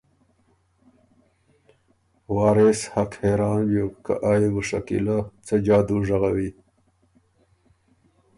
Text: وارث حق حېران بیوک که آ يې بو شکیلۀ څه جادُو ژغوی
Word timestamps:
وارث 2.35 2.79
حق 2.93 3.11
حېران 3.21 3.61
بیوک 3.69 3.93
که 4.05 4.13
آ 4.31 4.33
يې 4.41 4.49
بو 4.53 4.61
شکیلۀ 4.69 5.17
څه 5.45 5.55
جادُو 5.65 5.97
ژغوی 6.07 6.49